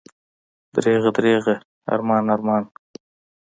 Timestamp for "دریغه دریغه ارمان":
0.73-2.23